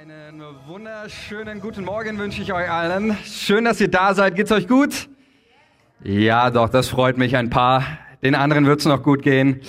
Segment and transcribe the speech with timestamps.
[0.00, 3.18] Einen wunderschönen guten Morgen wünsche ich euch allen.
[3.22, 4.34] Schön, dass ihr da seid.
[4.34, 5.10] Geht's euch gut?
[6.02, 7.84] Ja, doch, das freut mich ein paar.
[8.22, 9.60] Den anderen wird's noch gut gehen.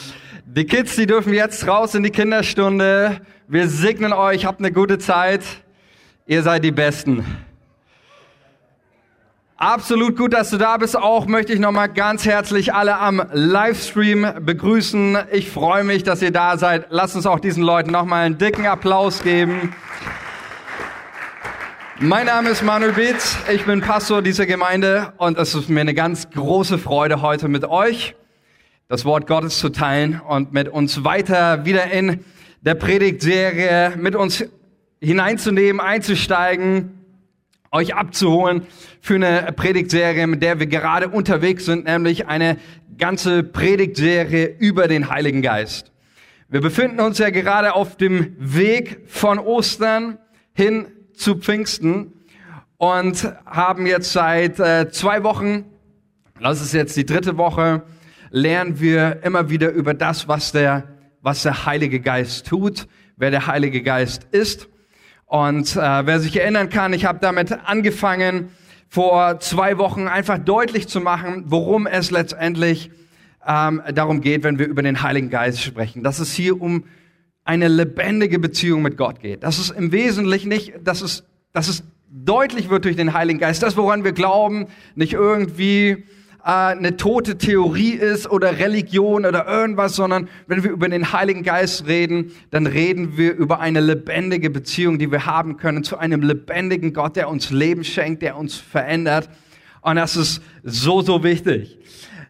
[0.45, 3.19] Die Kids, die dürfen jetzt raus in die Kinderstunde.
[3.49, 5.43] Wir segnen euch, habt eine gute Zeit.
[6.27, 7.25] Ihr seid die Besten.
[9.57, 10.95] Absolut gut, dass du da bist.
[10.95, 15.17] Auch möchte ich nochmal ganz herzlich alle am Livestream begrüßen.
[15.33, 16.85] Ich freue mich, dass ihr da seid.
[16.89, 19.75] Lasst uns auch diesen Leuten nochmal einen dicken Applaus geben.
[22.03, 23.37] Mein Name ist Manuel Beetz.
[23.53, 27.63] Ich bin Pastor dieser Gemeinde und es ist mir eine ganz große Freude, heute mit
[27.63, 28.15] euch
[28.87, 32.25] das Wort Gottes zu teilen und mit uns weiter wieder in
[32.61, 34.43] der Predigtserie mit uns
[34.99, 37.05] hineinzunehmen, einzusteigen
[37.69, 38.65] euch abzuholen
[38.99, 42.57] für eine Predigtserie, mit der wir gerade unterwegs sind, nämlich eine
[42.97, 45.91] ganze Predigtserie über den Heiligen Geist.
[46.49, 50.17] Wir befinden uns ja gerade auf dem Weg von Ostern
[50.53, 52.13] hin zu Pfingsten
[52.77, 55.65] und haben jetzt seit äh, zwei Wochen,
[56.41, 57.83] das ist jetzt die dritte Woche,
[58.31, 60.85] lernen wir immer wieder über das, was der,
[61.21, 64.67] was der Heilige Geist tut, wer der Heilige Geist ist.
[65.25, 68.49] Und äh, wer sich erinnern kann, ich habe damit angefangen,
[68.89, 72.91] vor zwei Wochen einfach deutlich zu machen, worum es letztendlich
[73.47, 76.03] ähm, darum geht, wenn wir über den Heiligen Geist sprechen.
[76.03, 76.83] Dass es hier um
[77.43, 79.43] eine lebendige Beziehung mit Gott geht.
[79.43, 83.63] Das ist im Wesentlichen nicht, dass es, dass es deutlich wird durch den Heiligen Geist.
[83.63, 86.03] Das, woran wir glauben, nicht irgendwie äh,
[86.43, 91.87] eine tote Theorie ist oder Religion oder irgendwas, sondern wenn wir über den Heiligen Geist
[91.87, 96.93] reden, dann reden wir über eine lebendige Beziehung, die wir haben können zu einem lebendigen
[96.93, 99.29] Gott, der uns Leben schenkt, der uns verändert.
[99.81, 101.79] Und das ist so, so wichtig.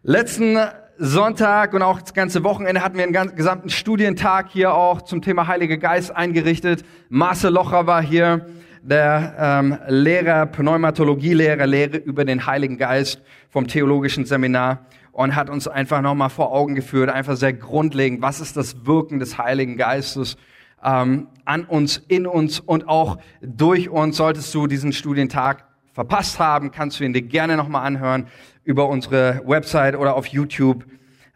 [0.03, 0.57] Letzten
[1.03, 5.47] Sonntag und auch das ganze Wochenende hatten wir einen gesamten Studientag hier auch zum Thema
[5.47, 6.85] Heiliger Geist eingerichtet.
[7.09, 8.45] Marcel Locher war hier
[8.83, 15.67] der ähm, Lehrer, Pneumatologielehrer, Lehre über den Heiligen Geist vom theologischen Seminar und hat uns
[15.67, 20.37] einfach nochmal vor Augen geführt, einfach sehr grundlegend, was ist das Wirken des Heiligen Geistes
[20.83, 24.17] ähm, an uns, in uns und auch durch uns.
[24.17, 28.27] Solltest du diesen Studientag verpasst haben, kannst du ihn dir gerne nochmal anhören
[28.63, 30.85] über unsere Website oder auf YouTube.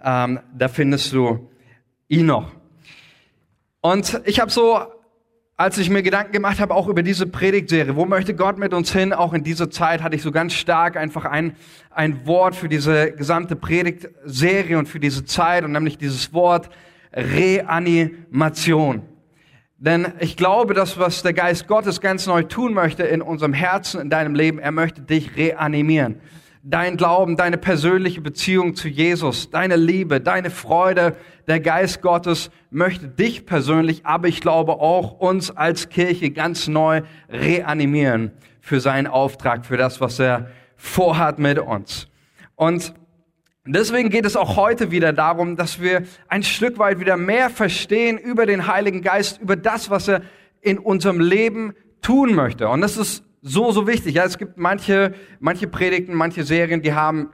[0.04, 1.50] Ähm, da findest du
[2.08, 2.52] ihn noch.
[3.82, 4.80] Und ich habe so
[5.58, 8.92] als ich mir Gedanken gemacht habe, auch über diese Predigtserie, wo möchte Gott mit uns
[8.92, 11.56] hin, auch in dieser Zeit hatte ich so ganz stark einfach ein,
[11.92, 16.70] ein Wort für diese gesamte Predigtserie und für diese Zeit und nämlich dieses Wort
[17.14, 19.04] Reanimation.
[19.78, 24.02] Denn ich glaube, das, was der Geist Gottes ganz neu tun möchte in unserem Herzen,
[24.02, 26.20] in deinem Leben, er möchte dich reanimieren
[26.68, 31.16] dein Glauben, deine persönliche Beziehung zu Jesus, deine Liebe, deine Freude,
[31.48, 37.04] der Geist Gottes möchte dich persönlich, aber ich glaube auch uns als Kirche ganz neu
[37.30, 38.32] reanimieren
[38.62, 42.08] für seinen Auftrag, für das, was er vorhat mit uns.
[42.56, 42.94] Und
[43.68, 48.20] Deswegen geht es auch heute wieder darum, dass wir ein Stück weit wieder mehr verstehen
[48.20, 50.22] über den Heiligen Geist, über das, was er
[50.62, 52.70] in unserem Leben tun möchte.
[52.70, 54.16] Und das ist so, so wichtig.
[54.16, 57.30] Ja, es gibt manche, manche Predigten, manche Serien, die haben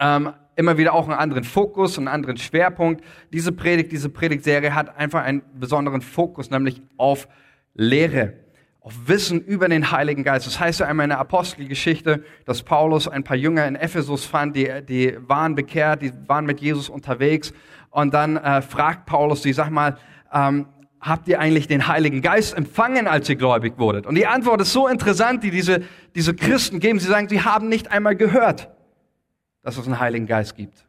[0.00, 3.04] ähm, immer wieder auch einen anderen Fokus, einen anderen Schwerpunkt.
[3.32, 7.28] Diese Predigt, diese Predigtserie hat einfach einen besonderen Fokus, nämlich auf
[7.74, 8.32] Lehre,
[8.80, 10.48] auf Wissen über den Heiligen Geist.
[10.48, 14.56] Das heißt ja einmal in der Apostelgeschichte, dass Paulus ein paar Jünger in Ephesus fand,
[14.56, 17.52] die, die waren bekehrt, die waren mit Jesus unterwegs.
[17.90, 19.96] Und dann äh, fragt Paulus die, sag mal,
[20.32, 20.66] ähm,
[21.00, 24.06] habt ihr eigentlich den Heiligen Geist empfangen, als ihr gläubig wurdet?
[24.06, 25.82] Und die Antwort ist so interessant, die diese,
[26.14, 26.98] diese Christen geben.
[26.98, 28.70] Sie sagen, sie haben nicht einmal gehört,
[29.62, 30.86] dass es einen Heiligen Geist gibt.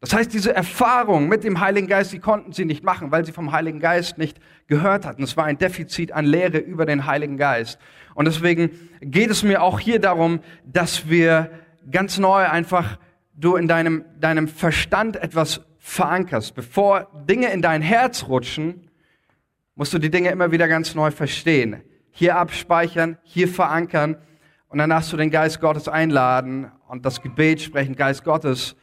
[0.00, 3.32] Das heißt, diese Erfahrung mit dem Heiligen Geist, die konnten sie nicht machen, weil sie
[3.32, 5.22] vom Heiligen Geist nicht gehört hatten.
[5.22, 7.78] Es war ein Defizit an Lehre über den Heiligen Geist.
[8.14, 11.50] Und deswegen geht es mir auch hier darum, dass wir
[11.90, 12.98] ganz neu einfach
[13.34, 16.54] du in deinem, deinem Verstand etwas verankerst.
[16.54, 18.90] Bevor Dinge in dein Herz rutschen,
[19.74, 21.82] musst du die Dinge immer wieder ganz neu verstehen.
[22.10, 24.16] Hier abspeichern, hier verankern
[24.68, 28.76] und dann darfst du den Geist Gottes einladen und das Gebet sprechen, Geist Gottes,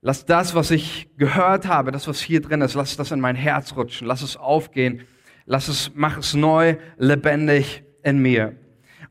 [0.00, 3.36] lass das, was ich gehört habe, das, was hier drin ist, lass das in mein
[3.36, 5.02] Herz rutschen, lass es aufgehen,
[5.46, 8.56] lass es, mach es neu, lebendig in mir.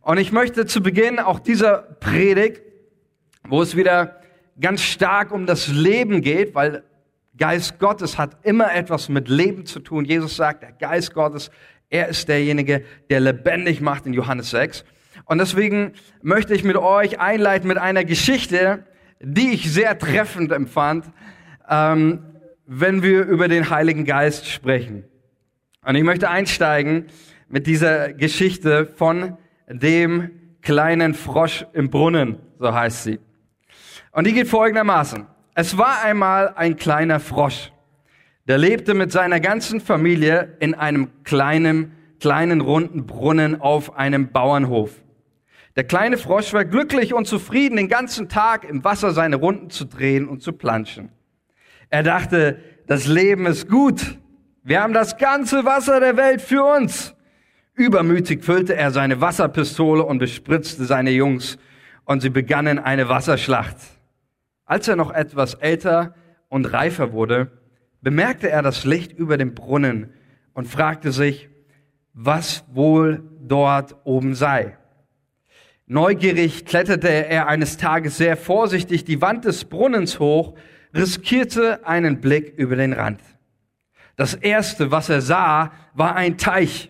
[0.01, 2.61] Und ich möchte zu Beginn auch dieser Predigt,
[3.43, 4.21] wo es wieder
[4.59, 6.83] ganz stark um das Leben geht, weil
[7.37, 10.05] Geist Gottes hat immer etwas mit Leben zu tun.
[10.05, 11.51] Jesus sagt, der Geist Gottes,
[11.89, 14.85] er ist derjenige, der lebendig macht in Johannes 6.
[15.25, 18.85] Und deswegen möchte ich mit euch einleiten mit einer Geschichte,
[19.19, 21.05] die ich sehr treffend empfand,
[21.69, 22.23] ähm,
[22.65, 25.03] wenn wir über den Heiligen Geist sprechen.
[25.83, 27.07] Und ich möchte einsteigen
[27.47, 30.31] mit dieser Geschichte von dem
[30.61, 33.19] kleinen Frosch im Brunnen, so heißt sie.
[34.11, 35.27] Und die geht folgendermaßen.
[35.57, 37.71] Es war einmal ein kleiner Frosch,
[38.45, 44.91] der lebte mit seiner ganzen Familie in einem kleinen, kleinen runden Brunnen auf einem Bauernhof.
[45.77, 49.85] Der kleine Frosch war glücklich und zufrieden, den ganzen Tag im Wasser seine Runden zu
[49.85, 51.09] drehen und zu planschen.
[51.89, 54.17] Er dachte, das Leben ist gut.
[54.61, 57.15] Wir haben das ganze Wasser der Welt für uns.
[57.75, 61.57] Übermütig füllte er seine Wasserpistole und bespritzte seine Jungs
[62.03, 63.77] und sie begannen eine Wasserschlacht.
[64.65, 66.15] Als er noch etwas älter
[66.49, 67.51] und reifer wurde,
[68.01, 70.11] bemerkte er das Licht über dem Brunnen
[70.53, 71.49] und fragte sich,
[72.13, 74.77] was wohl dort oben sei.
[75.87, 80.55] Neugierig kletterte er eines Tages sehr vorsichtig die Wand des Brunnens hoch,
[80.95, 83.21] riskierte einen Blick über den Rand.
[84.15, 86.89] Das erste, was er sah, war ein Teich.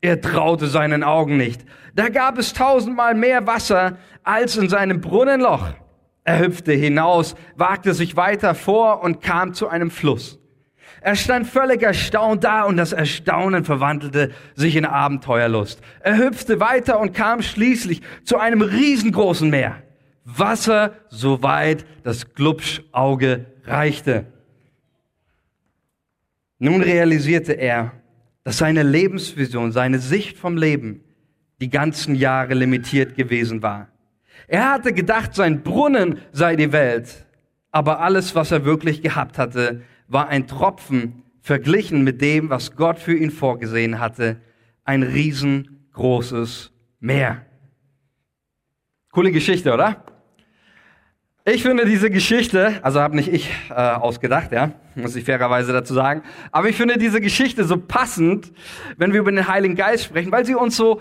[0.00, 1.64] Er traute seinen Augen nicht.
[1.94, 5.74] Da gab es tausendmal mehr Wasser als in seinem Brunnenloch.
[6.24, 10.38] Er hüpfte hinaus, wagte sich weiter vor und kam zu einem Fluss.
[11.00, 15.80] Er stand völlig erstaunt da und das Erstaunen verwandelte sich in Abenteuerlust.
[16.00, 19.82] Er hüpfte weiter und kam schließlich zu einem riesengroßen Meer.
[20.24, 24.26] Wasser, soweit das Glubschauge reichte.
[26.60, 27.92] Nun realisierte er,
[28.44, 31.02] dass seine Lebensvision, seine Sicht vom Leben
[31.60, 33.88] die ganzen Jahre limitiert gewesen war.
[34.52, 37.24] Er hatte gedacht, sein Brunnen sei die Welt,
[37.70, 42.98] aber alles, was er wirklich gehabt hatte, war ein Tropfen verglichen mit dem, was Gott
[42.98, 44.42] für ihn vorgesehen hatte,
[44.84, 46.70] ein riesengroßes
[47.00, 47.46] Meer.
[49.10, 50.04] Coole Geschichte, oder?
[51.46, 55.94] Ich finde diese Geschichte, also habe nicht ich äh, ausgedacht, ja, muss ich fairerweise dazu
[55.94, 58.52] sagen, aber ich finde diese Geschichte so passend,
[58.98, 61.00] wenn wir über den Heiligen Geist sprechen, weil sie uns so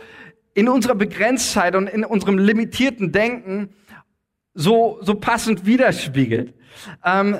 [0.53, 3.69] in unserer Begrenztheit und in unserem limitierten Denken
[4.53, 6.53] so, so passend widerspiegelt.
[7.05, 7.39] Ähm,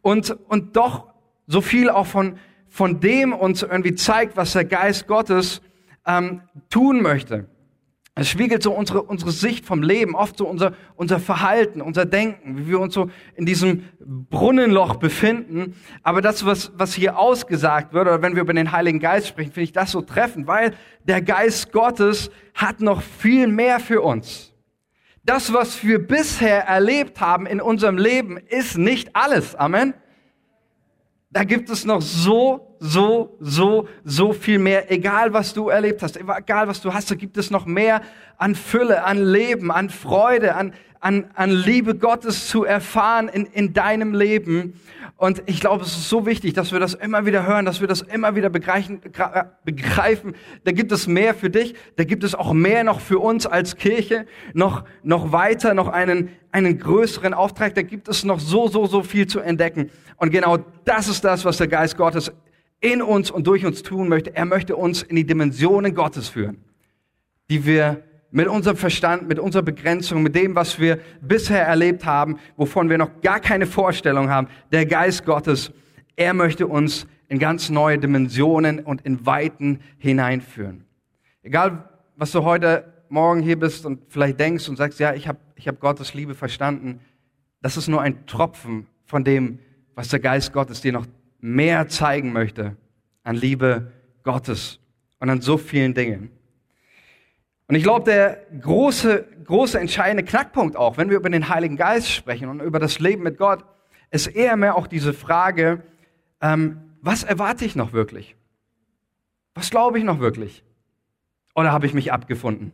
[0.00, 1.12] und, und doch
[1.46, 5.62] so viel auch von, von dem uns irgendwie zeigt, was der Geist Gottes
[6.06, 7.46] ähm, tun möchte.
[8.14, 12.58] Es spiegelt so unsere, unsere Sicht vom Leben, oft so unser, unser Verhalten, unser Denken,
[12.58, 15.74] wie wir uns so in diesem Brunnenloch befinden.
[16.02, 19.52] Aber das, was, was hier ausgesagt wird, oder wenn wir über den Heiligen Geist sprechen,
[19.52, 20.74] finde ich das so treffend, weil
[21.04, 24.52] der Geist Gottes hat noch viel mehr für uns.
[25.24, 29.54] Das, was wir bisher erlebt haben in unserem Leben, ist nicht alles.
[29.54, 29.94] Amen.
[31.30, 34.90] Da gibt es noch so, so, so, so viel mehr.
[34.90, 38.02] Egal, was du erlebt hast, egal, was du hast, da gibt es noch mehr
[38.38, 43.72] an Fülle, an Leben, an Freude, an, an, an Liebe Gottes zu erfahren in, in
[43.72, 44.80] deinem Leben.
[45.16, 47.86] Und ich glaube, es ist so wichtig, dass wir das immer wieder hören, dass wir
[47.86, 49.00] das immer wieder begreifen.
[49.64, 50.34] begreifen.
[50.64, 53.76] Da gibt es mehr für dich, da gibt es auch mehr noch für uns als
[53.76, 57.76] Kirche, noch, noch weiter, noch einen, einen größeren Auftrag.
[57.76, 59.88] Da gibt es noch so, so, so viel zu entdecken.
[60.16, 62.32] Und genau das ist das, was der Geist Gottes
[62.82, 64.36] in uns und durch uns tun möchte.
[64.36, 66.58] Er möchte uns in die Dimensionen Gottes führen,
[67.48, 72.38] die wir mit unserem Verstand, mit unserer Begrenzung, mit dem, was wir bisher erlebt haben,
[72.56, 74.48] wovon wir noch gar keine Vorstellung haben.
[74.72, 75.70] Der Geist Gottes,
[76.16, 80.84] er möchte uns in ganz neue Dimensionen und in Weiten hineinführen.
[81.42, 85.38] Egal, was du heute Morgen hier bist und vielleicht denkst und sagst, ja, ich habe
[85.54, 87.00] ich hab Gottes Liebe verstanden,
[87.60, 89.60] das ist nur ein Tropfen von dem,
[89.94, 91.06] was der Geist Gottes dir noch
[91.42, 92.76] mehr zeigen möchte
[93.24, 94.80] an Liebe Gottes
[95.18, 96.30] und an so vielen Dingen.
[97.68, 102.10] Und ich glaube, der große, große entscheidende Knackpunkt auch, wenn wir über den Heiligen Geist
[102.10, 103.64] sprechen und über das Leben mit Gott,
[104.10, 105.82] ist eher mehr auch diese Frage,
[106.40, 108.36] ähm, was erwarte ich noch wirklich?
[109.54, 110.64] Was glaube ich noch wirklich?
[111.54, 112.72] Oder habe ich mich abgefunden?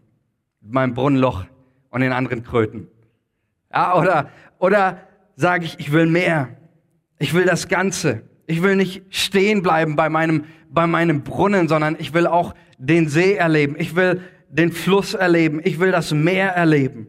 [0.60, 1.46] Mit meinem Brunnenloch
[1.90, 2.88] und den anderen Kröten.
[3.72, 5.00] Ja, oder, oder
[5.37, 6.48] sage ich, ich will mehr.
[7.18, 8.27] Ich will das Ganze.
[8.50, 13.07] Ich will nicht stehen bleiben bei meinem, bei meinem Brunnen, sondern ich will auch den
[13.07, 13.76] See erleben.
[13.78, 15.61] Ich will den Fluss erleben.
[15.62, 17.09] Ich will das Meer erleben.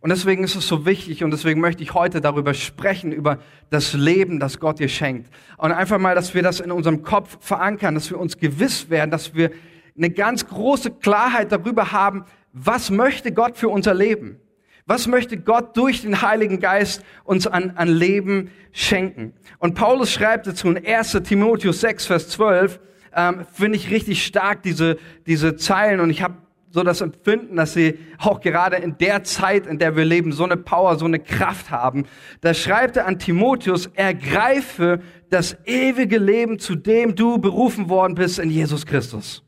[0.00, 3.38] Und deswegen ist es so wichtig und deswegen möchte ich heute darüber sprechen, über
[3.68, 5.30] das Leben, das Gott dir schenkt.
[5.58, 9.10] Und einfach mal, dass wir das in unserem Kopf verankern, dass wir uns gewiss werden,
[9.10, 9.50] dass wir
[9.94, 12.24] eine ganz große Klarheit darüber haben,
[12.54, 14.40] was möchte Gott für unser Leben?
[14.86, 19.32] Was möchte Gott durch den Heiligen Geist uns an, an Leben schenken?
[19.58, 22.80] Und Paulus schreibt dazu in 1 Timotheus 6, Vers 12,
[23.14, 26.00] ähm, finde ich richtig stark, diese, diese Zeilen.
[26.00, 26.34] Und ich habe
[26.70, 30.44] so das Empfinden, dass sie auch gerade in der Zeit, in der wir leben, so
[30.44, 32.06] eine Power, so eine Kraft haben.
[32.40, 38.38] Da schreibt er an Timotheus, ergreife das ewige Leben, zu dem du berufen worden bist
[38.38, 39.44] in Jesus Christus.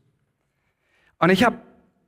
[1.17, 1.57] Und ich habe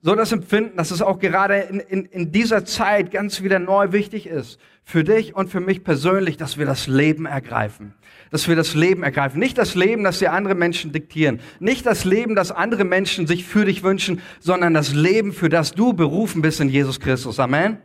[0.07, 3.91] so das Empfinden, dass es auch gerade in, in, in dieser Zeit ganz wieder neu
[3.91, 7.93] wichtig ist, für dich und für mich persönlich, dass wir das Leben ergreifen.
[8.31, 9.37] Dass wir das Leben ergreifen.
[9.37, 11.41] Nicht das Leben, das dir andere Menschen diktieren.
[11.59, 15.73] Nicht das Leben, das andere Menschen sich für dich wünschen, sondern das Leben, für das
[15.73, 17.37] du berufen bist in Jesus Christus.
[17.37, 17.79] Amen.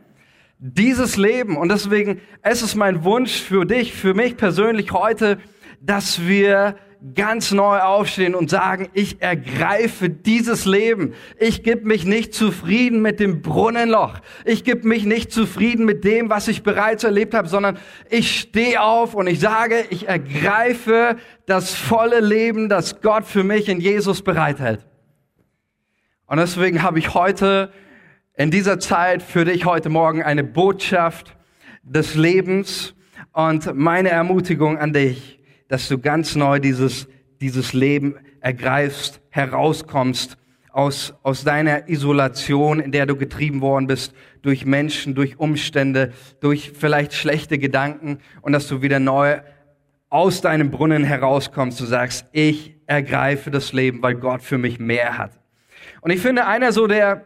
[0.59, 1.57] Dieses Leben.
[1.57, 5.39] Und deswegen, es ist mein Wunsch für dich, für mich persönlich heute,
[5.81, 6.77] dass wir
[7.15, 11.13] ganz neu aufstehen und sagen, ich ergreife dieses Leben.
[11.37, 14.19] Ich gebe mich nicht zufrieden mit dem Brunnenloch.
[14.45, 17.77] Ich gebe mich nicht zufrieden mit dem, was ich bereits erlebt habe, sondern
[18.09, 23.67] ich stehe auf und ich sage, ich ergreife das volle Leben, das Gott für mich
[23.67, 24.85] in Jesus bereithält.
[26.25, 27.71] Und deswegen habe ich heute
[28.35, 31.35] in dieser Zeit für dich heute Morgen eine Botschaft
[31.83, 32.95] des Lebens
[33.33, 35.42] und meine Ermutigung an dich
[35.73, 37.07] dass du ganz neu dieses,
[37.41, 40.37] dieses Leben ergreifst, herauskommst
[40.71, 44.13] aus, aus deiner Isolation, in der du getrieben worden bist,
[44.43, 49.39] durch Menschen, durch Umstände, durch vielleicht schlechte Gedanken und dass du wieder neu
[50.09, 55.17] aus deinem Brunnen herauskommst, du sagst, ich ergreife das Leben, weil Gott für mich mehr
[55.17, 55.31] hat.
[56.01, 57.25] Und ich finde, einer so der,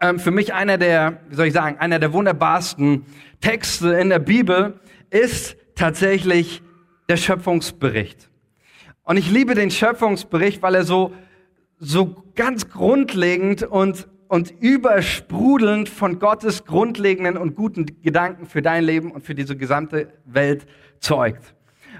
[0.00, 3.06] ähm, für mich einer der, wie soll ich sagen, einer der wunderbarsten
[3.40, 6.60] Texte in der Bibel ist tatsächlich
[7.12, 8.30] der Schöpfungsbericht.
[9.02, 11.12] Und ich liebe den Schöpfungsbericht, weil er so,
[11.78, 19.12] so ganz grundlegend und, und übersprudelnd von Gottes grundlegenden und guten Gedanken für dein Leben
[19.12, 20.64] und für diese gesamte Welt
[21.00, 21.54] zeugt.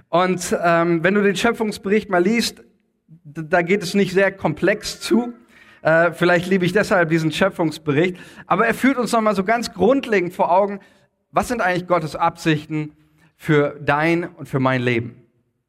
[0.09, 2.65] Und ähm, wenn du den Schöpfungsbericht mal liest,
[3.25, 5.35] da geht es nicht sehr komplex zu.
[5.83, 8.17] Äh, vielleicht liebe ich deshalb diesen Schöpfungsbericht.
[8.47, 10.81] Aber er führt uns nochmal so ganz grundlegend vor Augen,
[11.33, 12.93] was sind eigentlich Gottes Absichten
[13.37, 15.23] für dein und für mein Leben?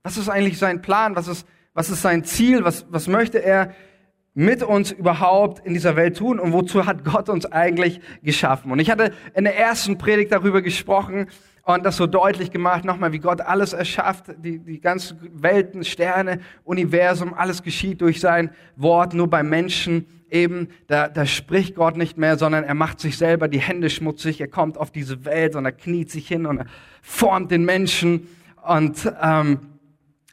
[0.03, 1.15] Was ist eigentlich sein Plan?
[1.15, 2.63] Was ist, was ist sein Ziel?
[2.63, 3.74] Was, was möchte er
[4.34, 8.72] mit uns überhaupt in dieser Welt tun und wozu hat Gott uns eigentlich geschaffen?
[8.72, 11.27] Und ich hatte in der ersten Predigt darüber gesprochen
[11.65, 16.41] und das so deutlich gemacht, nochmal, wie Gott alles erschafft, die, die ganzen Welten, Sterne,
[16.65, 22.17] Universum, alles geschieht durch sein Wort, nur beim Menschen eben, da, da spricht Gott nicht
[22.17, 25.65] mehr, sondern er macht sich selber die Hände schmutzig, er kommt auf diese Welt und
[25.65, 26.65] er kniet sich hin und er
[27.01, 28.27] formt den Menschen
[28.67, 29.59] und, ähm,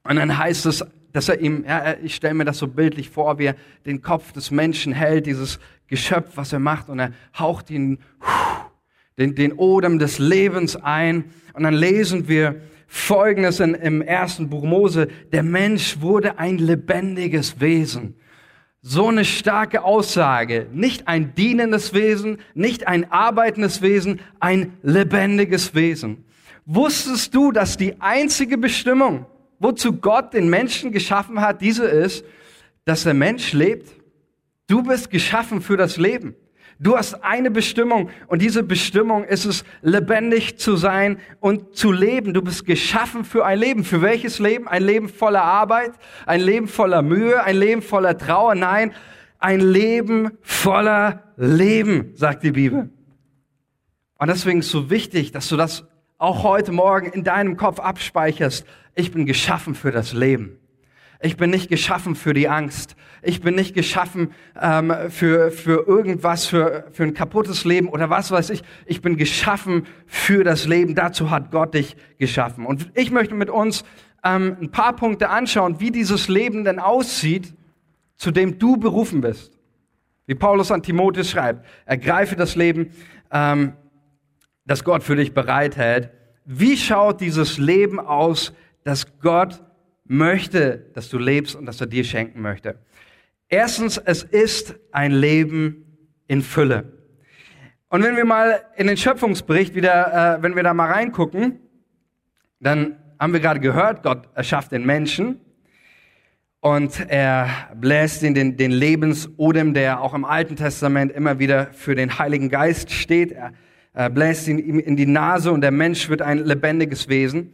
[0.05, 3.39] und dann heißt es, dass er ihm, ja, ich stelle mir das so bildlich vor,
[3.39, 7.71] wie er den Kopf des Menschen hält, dieses Geschöpf, was er macht, und er haucht
[7.71, 7.99] ihn
[9.19, 11.25] den, den Odem des Lebens ein.
[11.53, 15.09] Und dann lesen wir Folgendes in, im ersten Buch Mose.
[15.33, 18.15] Der Mensch wurde ein lebendiges Wesen.
[18.83, 20.67] So eine starke Aussage.
[20.73, 26.25] Nicht ein dienendes Wesen, nicht ein arbeitendes Wesen, ein lebendiges Wesen.
[26.65, 29.27] Wusstest du, dass die einzige Bestimmung,
[29.59, 32.25] wozu Gott den Menschen geschaffen hat, diese ist,
[32.87, 33.93] dass der Mensch lebt?
[34.67, 36.35] Du bist geschaffen für das Leben.
[36.83, 42.33] Du hast eine Bestimmung und diese Bestimmung ist es, lebendig zu sein und zu leben.
[42.33, 43.85] Du bist geschaffen für ein Leben.
[43.85, 44.67] Für welches Leben?
[44.67, 45.93] Ein Leben voller Arbeit,
[46.25, 48.55] ein Leben voller Mühe, ein Leben voller Trauer.
[48.55, 48.95] Nein,
[49.39, 52.89] ein Leben voller Leben, sagt die Bibel.
[54.19, 55.85] Und deswegen ist es so wichtig, dass du das
[56.17, 58.65] auch heute Morgen in deinem Kopf abspeicherst.
[58.95, 60.60] Ich bin geschaffen für das Leben.
[61.23, 62.97] Ich bin nicht geschaffen für die Angst.
[63.23, 68.31] Ich bin nicht geschaffen ähm, für, für irgendwas, für, für ein kaputtes Leben oder was
[68.31, 68.63] weiß ich.
[68.87, 70.95] Ich bin geschaffen für das Leben.
[70.95, 72.65] Dazu hat Gott dich geschaffen.
[72.65, 73.85] Und ich möchte mit uns
[74.25, 77.55] ähm, ein paar Punkte anschauen, wie dieses Leben denn aussieht,
[78.17, 79.59] zu dem du berufen bist.
[80.27, 82.93] Wie Paulus an Timotheus schreibt, ergreife das Leben,
[83.31, 83.75] ähm,
[84.65, 86.11] das Gott für dich bereithält.
[86.47, 89.63] Wie schaut dieses Leben aus, das Gott
[90.11, 92.81] möchte, dass du lebst und dass er dir schenken möchte.
[93.49, 95.87] Erstens, es ist ein Leben
[96.27, 96.93] in Fülle.
[97.89, 101.61] Und wenn wir mal in den Schöpfungsbericht wieder, äh, wenn wir da mal reingucken,
[102.59, 105.41] dann haben wir gerade gehört, Gott erschafft den Menschen
[106.59, 111.95] und er bläst ihn den, den Lebensodem, der auch im Alten Testament immer wieder für
[111.95, 113.31] den Heiligen Geist steht.
[113.31, 113.53] Er,
[113.93, 117.53] er bläst ihn ihm in die Nase und der Mensch wird ein lebendiges Wesen.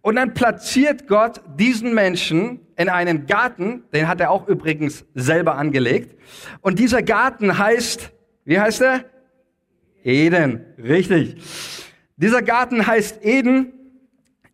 [0.00, 5.56] Und dann platziert Gott diesen Menschen in einen Garten, den hat er auch übrigens selber
[5.56, 6.16] angelegt.
[6.60, 8.12] Und dieser Garten heißt,
[8.44, 9.04] wie heißt er?
[10.04, 11.36] Eden, richtig.
[12.16, 13.72] Dieser Garten heißt Eden.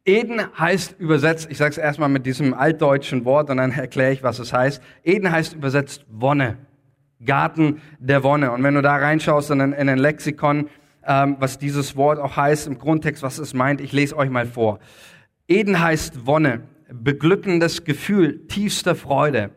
[0.07, 4.23] Eden heißt übersetzt, ich sage es erstmal mit diesem altdeutschen Wort und dann erkläre ich,
[4.23, 4.83] was es heißt.
[5.03, 6.59] Eden heißt übersetzt Wonne.
[7.25, 8.53] Garten der Wonne.
[8.53, 10.69] Und wenn du da reinschaust in, in ein Lexikon,
[11.07, 14.47] ähm, was dieses Wort auch heißt, im Grundtext, was es meint, ich lese euch mal
[14.47, 14.79] vor.
[15.47, 19.51] Eden heißt Wonne, beglückendes Gefühl, tiefster Freude,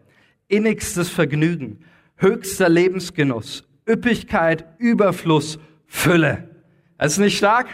[0.50, 1.80] innigstes Vergnügen,
[2.18, 6.50] höchster Lebensgenuss, Üppigkeit, Überfluss, Fülle.
[6.98, 7.68] Das ist nicht stark?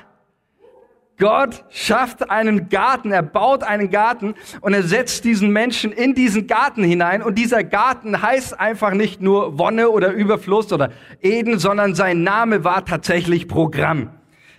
[1.18, 6.48] Gott schafft einen Garten, er baut einen Garten und er setzt diesen Menschen in diesen
[6.48, 10.92] Garten hinein und dieser Garten heißt einfach nicht nur Wonne oder Überfluss oder
[11.22, 14.10] Eden, sondern sein Name war tatsächlich Programm.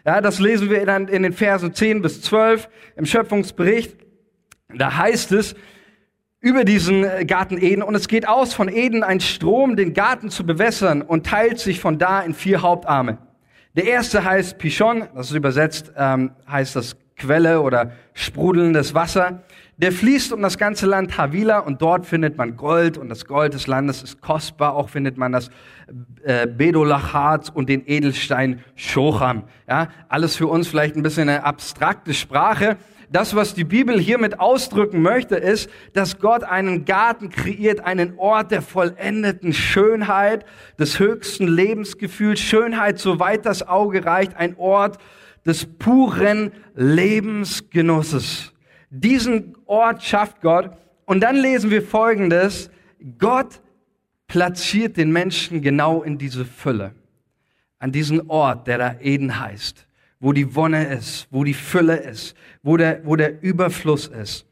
[0.06, 3.96] Ja, das lesen wir dann in den Versen 10 bis 12 im Schöpfungsbericht.
[4.74, 5.54] Da heißt es
[6.40, 10.44] über diesen Garten Eden und es geht aus von Eden ein Strom, den Garten zu
[10.44, 13.16] bewässern und teilt sich von da in vier Hauptarme.
[13.76, 19.42] Der erste heißt Pichon, das ist übersetzt, ähm, heißt das Quelle oder sprudelndes Wasser.
[19.76, 23.54] Der fließt um das ganze Land Havila und dort findet man Gold und das Gold
[23.54, 24.74] des Landes ist kostbar.
[24.74, 25.50] Auch findet man das
[26.22, 29.44] äh, Bedolachat und den Edelstein Shocham.
[29.68, 32.76] Ja, alles für uns vielleicht ein bisschen eine abstrakte Sprache
[33.10, 38.50] das, was die Bibel hiermit ausdrücken möchte, ist, dass Gott einen Garten kreiert, einen Ort
[38.50, 40.44] der vollendeten Schönheit,
[40.78, 44.98] des höchsten Lebensgefühls, Schönheit, soweit das Auge reicht, ein Ort
[45.46, 48.53] des puren Lebensgenusses.
[48.96, 50.70] Diesen Ort schafft Gott.
[51.04, 52.70] Und dann lesen wir Folgendes.
[53.18, 53.60] Gott
[54.26, 56.94] platziert den Menschen genau in diese Fülle,
[57.78, 59.86] an diesen Ort, der da Eden heißt
[60.24, 64.46] wo die Wonne ist, wo die Fülle ist, wo der, wo der Überfluss ist.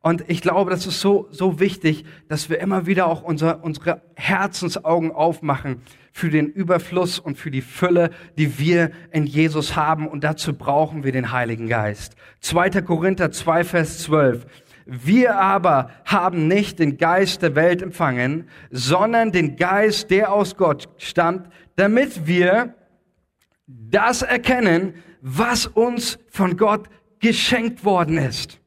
[0.00, 4.00] Und ich glaube, das ist so, so wichtig, dass wir immer wieder auch unser, unsere
[4.14, 5.82] Herzensaugen aufmachen
[6.18, 10.08] für den Überfluss und für die Fülle, die wir in Jesus haben.
[10.08, 12.16] Und dazu brauchen wir den Heiligen Geist.
[12.40, 12.82] 2.
[12.82, 14.44] Korinther 2, Vers 12.
[14.84, 20.88] Wir aber haben nicht den Geist der Welt empfangen, sondern den Geist, der aus Gott
[20.96, 22.74] stammt, damit wir
[23.68, 26.88] das erkennen, was uns von Gott
[27.20, 28.60] geschenkt worden ist.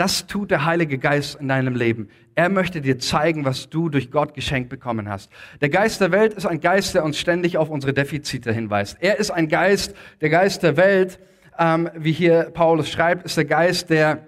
[0.00, 2.08] Das tut der Heilige Geist in deinem Leben.
[2.36, 5.28] Er möchte dir zeigen, was du durch Gott geschenkt bekommen hast.
[5.60, 8.96] Der Geist der Welt ist ein Geist, der uns ständig auf unsere Defizite hinweist.
[9.00, 11.18] Er ist ein Geist, der Geist der Welt,
[11.58, 14.27] ähm, wie hier Paulus schreibt, ist der Geist, der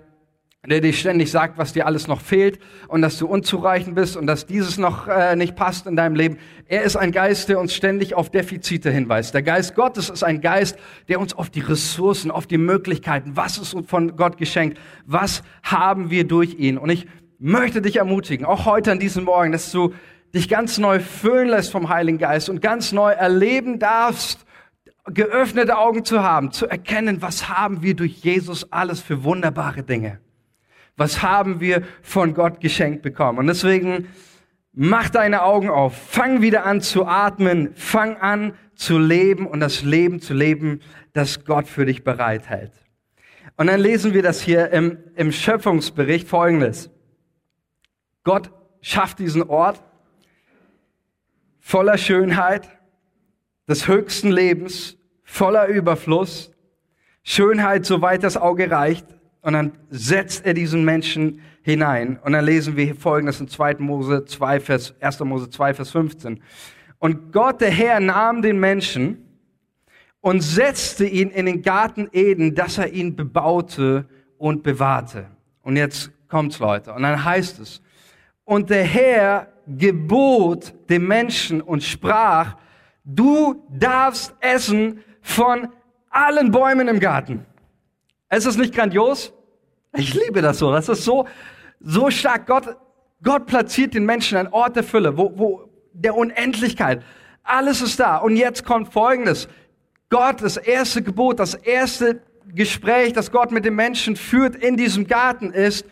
[0.67, 4.27] der dir ständig sagt, was dir alles noch fehlt und dass du unzureichend bist und
[4.27, 6.37] dass dieses noch äh, nicht passt in deinem Leben.
[6.67, 9.33] Er ist ein Geist, der uns ständig auf Defizite hinweist.
[9.33, 10.77] Der Geist Gottes ist ein Geist,
[11.09, 15.43] der uns auf die Ressourcen, auf die Möglichkeiten, was ist uns von Gott geschenkt, was
[15.63, 16.77] haben wir durch ihn.
[16.77, 17.07] Und ich
[17.39, 19.95] möchte dich ermutigen, auch heute an diesem Morgen, dass du
[20.35, 24.45] dich ganz neu füllen lässt vom Heiligen Geist und ganz neu erleben darfst,
[25.07, 30.21] geöffnete Augen zu haben, zu erkennen, was haben wir durch Jesus alles für wunderbare Dinge.
[31.01, 33.39] Was haben wir von Gott geschenkt bekommen?
[33.39, 34.09] Und deswegen
[34.75, 39.81] mach deine Augen auf, fang wieder an zu atmen, fang an zu leben und das
[39.83, 40.81] Leben zu leben,
[41.15, 42.73] das Gott für dich bereithält.
[43.57, 46.91] Und dann lesen wir das hier im, im Schöpfungsbericht folgendes.
[48.23, 48.51] Gott
[48.83, 49.83] schafft diesen Ort
[51.61, 52.69] voller Schönheit,
[53.67, 56.53] des höchsten Lebens, voller Überfluss,
[57.23, 59.07] Schönheit, soweit das Auge reicht,
[59.43, 62.19] und dann setzt er diesen Menschen hinein.
[62.23, 63.77] Und dann lesen wir folgendes in 2.
[63.79, 65.21] Mose 2, Vers, 1.
[65.21, 66.43] Mose 2, Vers 15.
[66.99, 69.25] Und Gott, der Herr, nahm den Menschen
[70.21, 75.27] und setzte ihn in den Garten Eden, dass er ihn bebaute und bewahrte.
[75.63, 76.93] Und jetzt kommt's, Leute.
[76.93, 77.81] Und dann heißt es,
[78.45, 82.57] und der Herr gebot dem Menschen und sprach,
[83.05, 85.69] du darfst essen von
[86.11, 87.47] allen Bäumen im Garten.
[88.31, 89.33] Ist das nicht grandios?
[89.97, 90.71] Ich liebe das so.
[90.71, 91.27] Das ist so,
[91.81, 92.47] so stark.
[92.47, 92.77] Gott,
[93.23, 97.03] Gott platziert den Menschen an Ort der Fülle, wo, wo der Unendlichkeit.
[97.43, 98.19] Alles ist da.
[98.19, 99.49] Und jetzt kommt Folgendes.
[100.09, 102.23] Gott, das erste Gebot, das erste
[102.55, 105.85] Gespräch, das Gott mit dem Menschen führt in diesem Garten ist,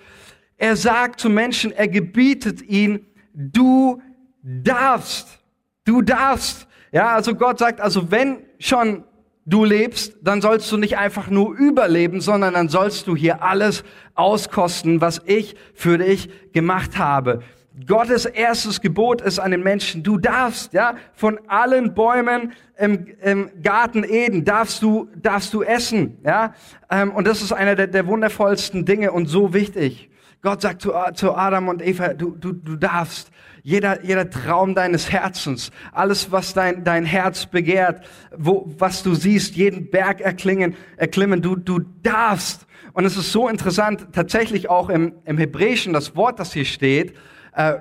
[0.57, 4.03] er sagt zum Menschen, er gebietet ihn, du
[4.42, 5.38] darfst,
[5.85, 6.66] du darfst.
[6.90, 9.05] Ja, also Gott sagt, also wenn schon
[9.48, 13.82] du lebst, dann sollst du nicht einfach nur überleben, sondern dann sollst du hier alles
[14.14, 17.40] auskosten, was ich für dich gemacht habe.
[17.87, 23.50] Gottes erstes Gebot ist an den Menschen, du darfst, ja, von allen Bäumen im, im
[23.62, 26.54] Garten Eden darfst du, darfst du essen, ja.
[26.90, 30.11] Ähm, und das ist einer der, der wundervollsten Dinge und so wichtig.
[30.42, 33.30] Gott sagt zu, zu Adam und Eva, du, du, du darfst
[33.68, 38.02] jeder, jeder Traum deines Herzens, alles, was dein, dein Herz begehrt,
[38.35, 42.66] wo, was du siehst, jeden Berg erklingen, erklimmen, du, du darfst.
[42.94, 47.14] Und es ist so interessant, tatsächlich auch im, im Hebräischen, das Wort, das hier steht,
[47.54, 47.74] äh,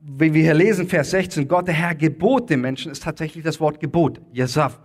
[0.00, 3.60] wie wir hier lesen, Vers 16, Gott, der Herr, gebot dem Menschen, ist tatsächlich das
[3.60, 4.80] Wort Gebot, Yesaf.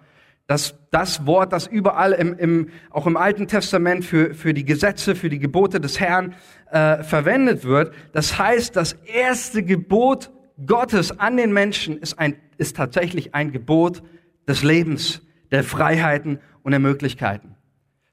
[0.45, 5.15] Das, das Wort, das überall im, im, auch im Alten Testament für, für die Gesetze,
[5.15, 6.35] für die Gebote des Herrn
[6.69, 7.91] äh, verwendet wird.
[8.11, 10.29] Das heißt, das erste Gebot
[10.65, 14.03] Gottes an den Menschen ist, ein, ist tatsächlich ein Gebot
[14.47, 17.55] des Lebens, der Freiheiten und der Möglichkeiten.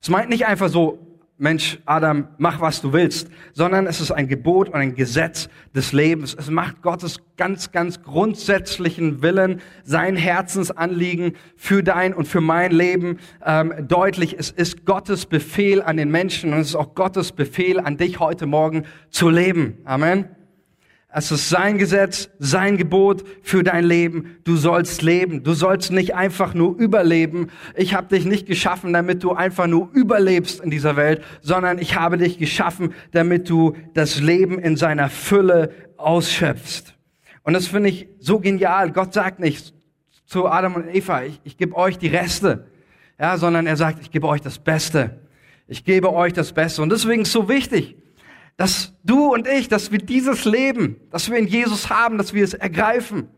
[0.01, 4.29] Es meint nicht einfach so, Mensch, Adam, mach was du willst, sondern es ist ein
[4.29, 6.37] Gebot und ein Gesetz des Lebens.
[6.39, 13.21] Es macht Gottes ganz, ganz grundsätzlichen Willen, sein Herzensanliegen für dein und für mein Leben
[13.43, 14.37] ähm, deutlich.
[14.39, 18.21] Es ist Gottes Befehl an den Menschen und es ist auch Gottes Befehl an dich
[18.21, 19.79] heute Morgen zu leben.
[19.85, 20.40] Amen.
[21.13, 24.37] Es ist sein Gesetz, sein Gebot für dein Leben.
[24.45, 25.43] Du sollst leben.
[25.43, 27.49] Du sollst nicht einfach nur überleben.
[27.75, 31.97] Ich habe dich nicht geschaffen, damit du einfach nur überlebst in dieser Welt, sondern ich
[31.97, 36.95] habe dich geschaffen, damit du das Leben in seiner Fülle ausschöpfst.
[37.43, 38.93] Und das finde ich so genial.
[38.93, 39.75] Gott sagt nicht
[40.27, 42.69] zu Adam und Eva, ich, ich gebe euch die Reste,
[43.19, 45.19] ja, sondern er sagt, ich gebe euch das Beste.
[45.67, 46.83] Ich gebe euch das Beste.
[46.83, 47.97] Und deswegen ist es so wichtig,
[48.57, 52.45] dass du und ich, dass wir dieses Leben, dass wir in Jesus haben, dass wir
[52.45, 53.29] es ergreifen,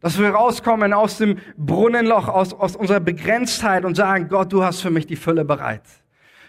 [0.00, 4.80] dass wir rauskommen aus dem Brunnenloch, aus, aus unserer Begrenztheit und sagen, Gott, du hast
[4.80, 5.82] für mich die Fülle bereit.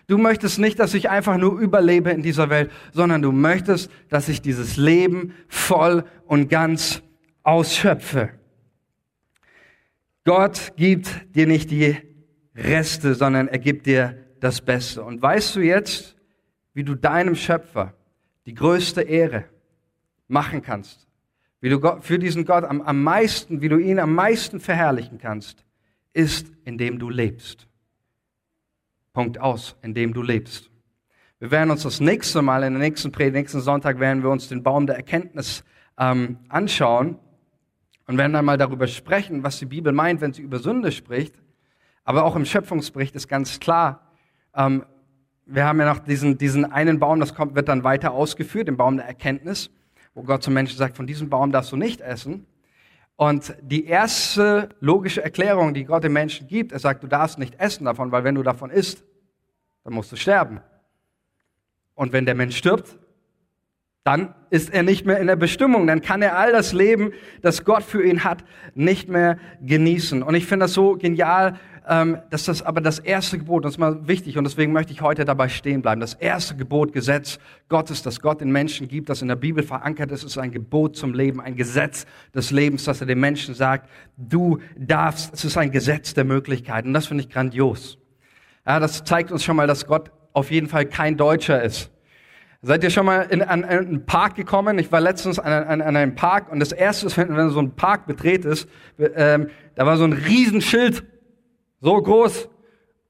[0.07, 4.29] Du möchtest nicht, dass ich einfach nur überlebe in dieser Welt, sondern du möchtest, dass
[4.29, 7.01] ich dieses Leben voll und ganz
[7.43, 8.31] ausschöpfe.
[10.23, 11.97] Gott gibt dir nicht die
[12.55, 15.03] Reste, sondern er gibt dir das Beste.
[15.03, 16.15] Und weißt du jetzt,
[16.73, 17.93] wie du deinem Schöpfer
[18.51, 19.45] die größte Ehre
[20.27, 21.07] machen kannst,
[21.61, 25.19] wie du Gott, für diesen Gott am, am meisten, wie du ihn am meisten verherrlichen
[25.19, 25.63] kannst,
[26.11, 27.69] ist, indem du lebst.
[29.13, 30.69] Punkt aus, indem du lebst.
[31.39, 34.49] Wir werden uns das nächste Mal, in der nächsten Predigt, nächsten Sonntag, werden wir uns
[34.49, 35.63] den Baum der Erkenntnis
[35.97, 37.19] ähm, anschauen
[38.05, 41.35] und werden dann mal darüber sprechen, was die Bibel meint, wenn sie über Sünde spricht.
[42.03, 44.11] Aber auch im Schöpfungsbericht ist ganz klar,
[44.53, 44.83] ähm,
[45.53, 48.77] wir haben ja noch diesen, diesen einen Baum, das kommt, wird dann weiter ausgeführt, den
[48.77, 49.69] Baum der Erkenntnis,
[50.13, 52.45] wo Gott zum Menschen sagt, von diesem Baum darfst du nicht essen.
[53.17, 57.59] Und die erste logische Erklärung, die Gott dem Menschen gibt, er sagt, du darfst nicht
[57.59, 59.03] essen davon, weil wenn du davon isst,
[59.83, 60.61] dann musst du sterben.
[61.93, 62.97] Und wenn der Mensch stirbt,
[64.03, 67.63] dann ist er nicht mehr in der Bestimmung, dann kann er all das Leben, das
[67.63, 70.23] Gott für ihn hat, nicht mehr genießen.
[70.23, 73.77] Und ich finde das so genial, ähm, dass das aber das erste Gebot, das ist
[73.77, 75.99] mal wichtig und deswegen möchte ich heute dabei stehen bleiben.
[75.99, 77.39] Das erste Gebot, Gesetz
[77.69, 80.95] Gottes, das Gott den Menschen gibt, das in der Bibel verankert ist, ist ein Gebot
[80.95, 85.57] zum Leben, ein Gesetz des Lebens, dass er den Menschen sagt, du darfst, es ist
[85.57, 86.89] ein Gesetz der Möglichkeiten.
[86.89, 87.97] Und das finde ich grandios.
[88.65, 91.91] Ja, das zeigt uns schon mal, dass Gott auf jeden Fall kein Deutscher ist
[92.63, 94.77] Seid ihr schon mal in, an, an einen Park gekommen?
[94.77, 97.71] Ich war letztens an, an, an einem Park und das erste wenn, wenn so ein
[97.71, 101.03] Park betretest, ähm, da war so ein Riesenschild,
[101.81, 102.49] so groß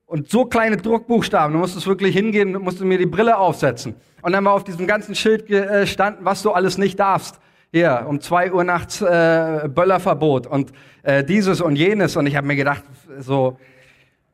[0.05, 1.53] und so kleine Druckbuchstaben.
[1.53, 3.95] Du musstest wirklich hingehen, musst mir die Brille aufsetzen.
[4.21, 7.39] Und dann war auf diesem ganzen Schild gestanden, äh, was du alles nicht darfst.
[7.71, 12.17] Hier, um zwei Uhr nachts äh, Böllerverbot und äh, dieses und jenes.
[12.17, 12.84] Und ich habe mir gedacht,
[13.19, 13.57] so,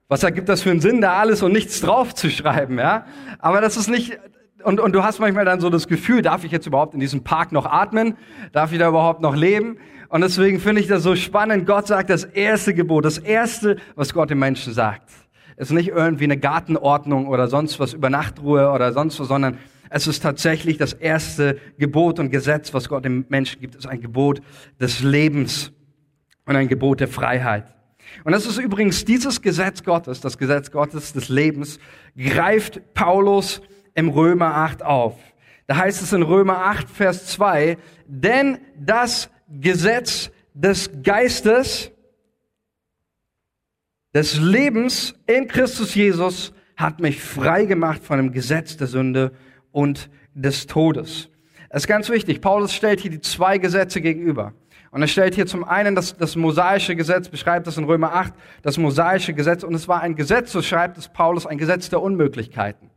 [0.08, 3.06] was ergibt das für einen Sinn, da alles und nichts draufzuschreiben, ja?
[3.38, 4.18] Aber das ist nicht,
[4.64, 7.24] und, und du hast manchmal dann so das Gefühl, darf ich jetzt überhaupt in diesem
[7.24, 8.16] Park noch atmen?
[8.52, 9.78] Darf ich da überhaupt noch leben?
[10.10, 11.66] Und deswegen finde ich das so spannend.
[11.66, 15.10] Gott sagt das erste Gebot, das erste, was Gott den Menschen sagt.
[15.58, 19.58] ist nicht irgendwie eine Gartenordnung oder sonst was über Nachtruhe oder sonst was, sondern
[19.90, 24.02] es ist tatsächlich das erste Gebot und Gesetz, was Gott dem Menschen gibt, ist ein
[24.02, 24.42] Gebot
[24.80, 25.72] des Lebens
[26.46, 27.66] und ein Gebot der Freiheit.
[28.24, 31.80] Und das ist übrigens dieses Gesetz Gottes, das Gesetz Gottes des Lebens,
[32.18, 33.62] greift Paulus
[33.98, 35.16] im Römer 8 auf.
[35.66, 41.92] Da heißt es in Römer 8, Vers 2, denn das Gesetz des Geistes,
[44.14, 49.32] des Lebens in Christus Jesus hat mich frei gemacht von dem Gesetz der Sünde
[49.72, 51.30] und des Todes.
[51.70, 52.40] Das ist ganz wichtig.
[52.40, 54.54] Paulus stellt hier die zwei Gesetze gegenüber.
[54.92, 58.34] Und er stellt hier zum einen das, das mosaische Gesetz, beschreibt das in Römer 8,
[58.62, 59.64] das mosaische Gesetz.
[59.64, 62.92] Und es war ein Gesetz, so schreibt es Paulus, ein Gesetz der Unmöglichkeiten.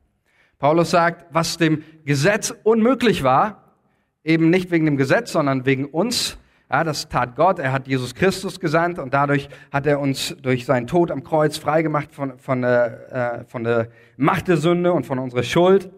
[0.61, 3.75] Paulus sagt, was dem Gesetz unmöglich war,
[4.23, 6.37] eben nicht wegen dem Gesetz, sondern wegen uns.
[6.70, 7.59] Ja, das tat Gott.
[7.59, 11.57] Er hat Jesus Christus gesandt und dadurch hat er uns durch seinen Tod am Kreuz
[11.57, 15.90] freigemacht von, von, äh, von der Macht der Sünde und von unserer Schuld.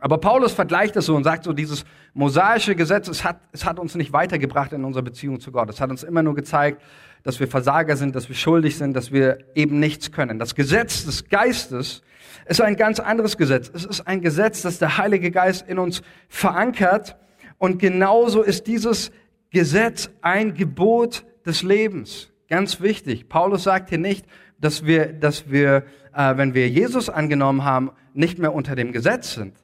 [0.00, 3.78] Aber Paulus vergleicht das so und sagt so, dieses mosaische Gesetz, es hat, es hat
[3.78, 5.68] uns nicht weitergebracht in unserer Beziehung zu Gott.
[5.68, 6.82] Es hat uns immer nur gezeigt,
[7.24, 10.38] dass wir Versager sind, dass wir schuldig sind, dass wir eben nichts können.
[10.38, 12.02] Das Gesetz des Geistes
[12.46, 13.70] ist ein ganz anderes Gesetz.
[13.72, 17.16] Es ist ein Gesetz, das der Heilige Geist in uns verankert.
[17.58, 19.12] Und genauso ist dieses
[19.50, 22.30] Gesetz ein Gebot des Lebens.
[22.48, 23.28] Ganz wichtig.
[23.28, 24.26] Paulus sagt hier nicht,
[24.58, 29.34] dass wir, dass wir, äh, wenn wir Jesus angenommen haben, nicht mehr unter dem Gesetz
[29.34, 29.56] sind.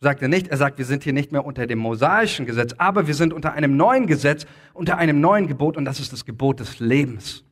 [0.00, 0.48] Sagt er nicht.
[0.48, 3.52] Er sagt, wir sind hier nicht mehr unter dem mosaischen Gesetz, aber wir sind unter
[3.52, 7.44] einem neuen Gesetz, unter einem neuen Gebot und das ist das Gebot des Lebens.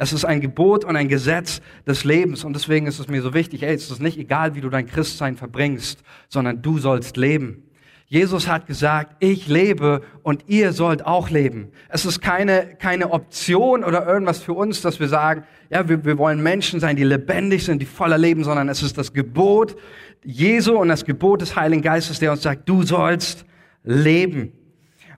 [0.00, 3.34] Es ist ein Gebot und ein Gesetz des Lebens und deswegen ist es mir so
[3.34, 7.64] wichtig, ey, es ist nicht egal, wie du dein Christsein verbringst, sondern du sollst leben.
[8.06, 11.70] Jesus hat gesagt, ich lebe und ihr sollt auch leben.
[11.90, 16.16] Es ist keine, keine Option oder irgendwas für uns, dass wir sagen, ja, wir, wir
[16.16, 19.76] wollen Menschen sein, die lebendig sind, die voller Leben, sondern es ist das Gebot
[20.24, 23.44] Jesu und das Gebot des Heiligen Geistes, der uns sagt, du sollst
[23.84, 24.52] leben.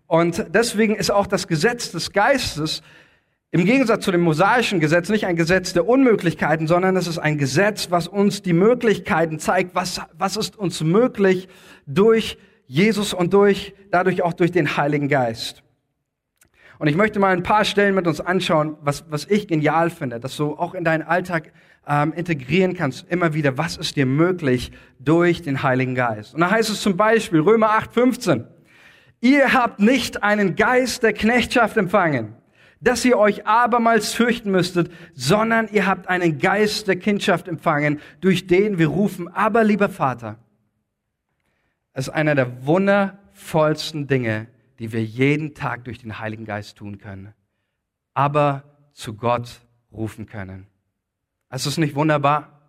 [0.09, 2.83] Und deswegen ist auch das Gesetz des Geistes
[3.55, 7.37] im Gegensatz zu dem mosaischen Gesetz nicht ein Gesetz der Unmöglichkeiten, sondern es ist ein
[7.37, 11.49] Gesetz, was uns die Möglichkeiten zeigt, was, was ist uns möglich
[11.87, 15.63] durch Jesus und durch, dadurch auch durch den Heiligen Geist.
[16.79, 20.19] Und ich möchte mal ein paar Stellen mit uns anschauen, was, was ich genial finde,
[20.19, 21.53] dass du auch in deinen Alltag
[21.87, 26.33] ähm, integrieren kannst, immer wieder, was ist dir möglich durch den Heiligen Geist.
[26.33, 28.47] Und da heißt es zum Beispiel, Römer 8, 15,
[29.21, 32.35] ihr habt nicht einen Geist der Knechtschaft empfangen,
[32.83, 38.49] dass ihr euch abermals fürchten müsstet, sondern ihr habt einen Geist der Kindschaft empfangen, durch
[38.49, 40.39] den wir rufen, aber lieber Vater.
[41.93, 44.49] Es ist einer der wundervollsten Dinge,
[44.81, 47.33] die wir jeden Tag durch den Heiligen Geist tun können,
[48.15, 49.61] aber zu Gott
[49.93, 50.67] rufen können.
[51.51, 52.61] Es ist nicht wunderbar.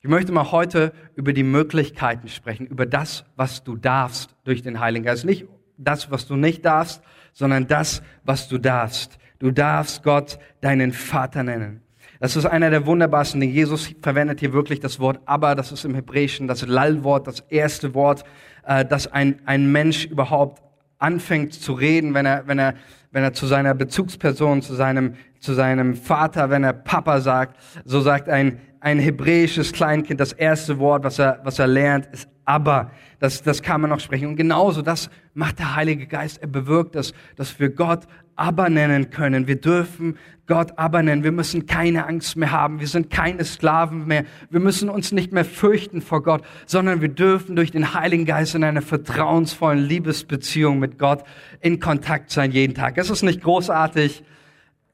[0.00, 4.80] Ich möchte mal heute über die Möglichkeiten sprechen, über das, was du darfst durch den
[4.80, 5.24] Heiligen Geist.
[5.24, 9.18] Nicht das, was du nicht darfst, sondern das, was du darfst.
[9.38, 11.82] Du darfst Gott deinen Vater nennen.
[12.20, 13.54] Das ist einer der wunderbarsten Dinge.
[13.54, 17.94] Jesus verwendet hier wirklich das Wort aber, das ist im Hebräischen das Lallwort, das erste
[17.94, 18.24] Wort,
[18.66, 20.62] äh, das ein, ein Mensch überhaupt
[20.98, 22.74] anfängt zu reden, wenn er, wenn er,
[23.10, 28.02] wenn er zu seiner Bezugsperson, zu seinem, zu seinem Vater, wenn er Papa sagt, so
[28.02, 32.90] sagt ein, ein hebräisches Kleinkind, das erste Wort, was er, was er lernt, ist aber.
[33.20, 34.28] Das, das kann man noch sprechen.
[34.28, 36.38] Und genauso, das macht der Heilige Geist.
[36.42, 39.46] Er bewirkt das, dass wir Gott aber nennen können.
[39.46, 41.22] Wir dürfen Gott aber nennen.
[41.22, 42.80] Wir müssen keine Angst mehr haben.
[42.80, 44.24] Wir sind keine Sklaven mehr.
[44.48, 48.54] Wir müssen uns nicht mehr fürchten vor Gott, sondern wir dürfen durch den Heiligen Geist
[48.54, 51.22] in einer vertrauensvollen Liebesbeziehung mit Gott
[51.60, 52.96] in Kontakt sein jeden Tag.
[52.98, 54.24] Es ist nicht großartig.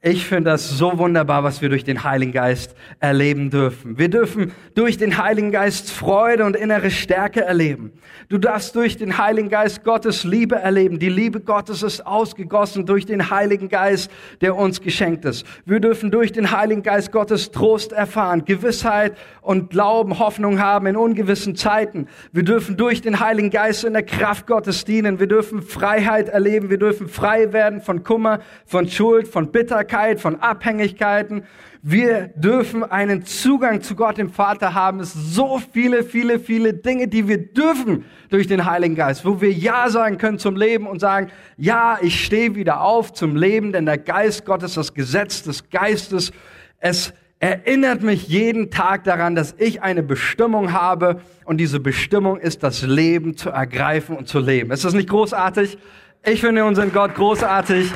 [0.09, 3.97] Ich finde das so wunderbar, was wir durch den Heiligen Geist erleben dürfen.
[3.97, 7.91] Wir dürfen durch den Heiligen Geist Freude und innere Stärke erleben.
[8.29, 10.97] Du darfst durch den Heiligen Geist Gottes Liebe erleben.
[10.97, 15.45] Die Liebe Gottes ist ausgegossen durch den Heiligen Geist, der uns geschenkt ist.
[15.65, 20.95] Wir dürfen durch den Heiligen Geist Gottes Trost erfahren, Gewissheit und Glauben, Hoffnung haben in
[20.95, 22.07] ungewissen Zeiten.
[22.31, 25.19] Wir dürfen durch den Heiligen Geist in der Kraft Gottes dienen.
[25.19, 26.69] Wir dürfen Freiheit erleben.
[26.69, 31.43] Wir dürfen frei werden von Kummer, von Schuld, von Bitterkeit Bitterkeit, von Abhängigkeiten.
[31.81, 34.99] Wir dürfen einen Zugang zu Gott, dem Vater haben.
[34.99, 39.41] Es sind so viele, viele, viele Dinge, die wir dürfen durch den Heiligen Geist, wo
[39.41, 43.71] wir Ja sagen können zum Leben und sagen, ja, ich stehe wieder auf zum Leben,
[43.71, 46.31] denn der Geist Gottes, das Gesetz des Geistes,
[46.79, 52.63] es erinnert mich jeden Tag daran, dass ich eine Bestimmung habe und diese Bestimmung ist,
[52.63, 54.71] das Leben zu ergreifen und zu leben.
[54.71, 55.77] Ist das nicht großartig?
[56.25, 57.91] Ich finde unseren Gott großartig.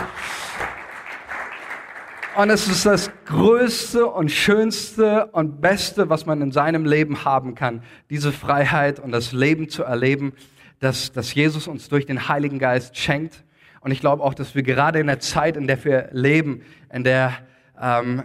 [2.38, 7.56] Und es ist das Größte und Schönste und Beste, was man in seinem Leben haben
[7.56, 7.84] kann.
[8.10, 10.32] Diese Freiheit und das Leben zu erleben,
[10.80, 13.44] dass, dass Jesus uns durch den Heiligen Geist schenkt.
[13.82, 16.62] Und ich glaube auch, dass wir gerade in der Zeit, in der wir leben,
[16.94, 17.34] in der
[17.80, 18.24] ähm,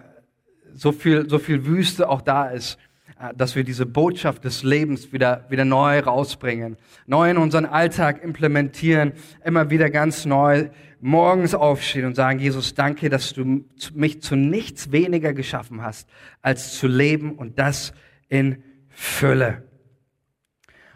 [0.73, 2.79] so viel, so viel Wüste auch da ist,
[3.19, 8.23] äh, dass wir diese Botschaft des Lebens wieder, wieder neu rausbringen, neu in unseren Alltag
[8.23, 9.15] implementieren,
[9.45, 10.69] immer wieder ganz neu
[11.01, 16.09] morgens aufstehen und sagen, Jesus, danke, dass du mich zu nichts weniger geschaffen hast,
[16.43, 17.93] als zu leben und das
[18.29, 19.63] in Fülle.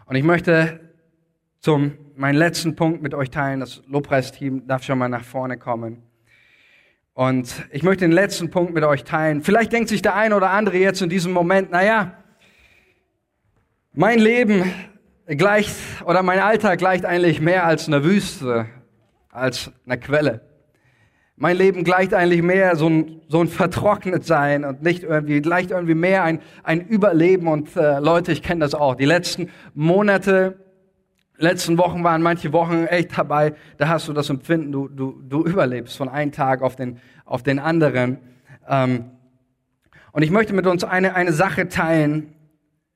[0.05, 0.79] Und ich möchte
[1.59, 3.59] zum meinen letzten Punkt mit euch teilen.
[3.59, 6.03] Das Lobpreisteam darf schon mal nach vorne kommen.
[7.13, 9.41] Und ich möchte den letzten Punkt mit euch teilen.
[9.41, 12.17] Vielleicht denkt sich der eine oder andere jetzt in diesem Moment, naja,
[13.93, 14.71] mein Leben
[15.27, 18.67] gleicht oder mein Alltag gleicht eigentlich mehr als eine Wüste
[19.31, 20.41] als eine Quelle.
[21.35, 25.71] Mein Leben gleicht eigentlich mehr so ein, so ein vertrocknet sein und nicht irgendwie, gleicht
[25.71, 27.47] irgendwie mehr ein, ein Überleben.
[27.47, 28.93] Und äh, Leute, ich kenne das auch.
[28.93, 30.59] Die letzten Monate,
[31.37, 35.43] letzten Wochen waren manche Wochen echt dabei, da hast du das Empfinden, du, du, du
[35.43, 38.19] überlebst von einem Tag auf den, auf den anderen.
[38.67, 39.05] Ähm,
[40.11, 42.35] und ich möchte mit uns eine, eine Sache teilen,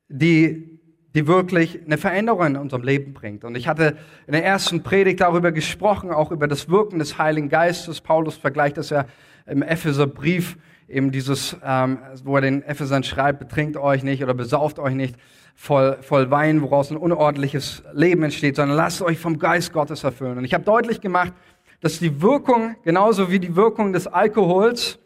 [0.08, 0.75] die
[1.16, 3.46] die wirklich eine Veränderung in unserem Leben bringt.
[3.46, 3.98] Und ich hatte
[4.28, 8.02] in der ersten Predigt darüber gesprochen, auch über das Wirken des Heiligen Geistes.
[8.02, 9.06] Paulus vergleicht das ja
[9.46, 14.78] im Epheserbrief eben dieses, ähm, wo er den Ephesern schreibt, betrinkt euch nicht oder besauft
[14.78, 15.16] euch nicht
[15.56, 20.38] voll, voll Wein, woraus ein unordentliches Leben entsteht, sondern lasst euch vom Geist Gottes erfüllen.
[20.38, 21.34] Und ich habe deutlich gemacht,
[21.80, 25.00] dass die Wirkung, genauso wie die Wirkung des Alkohols,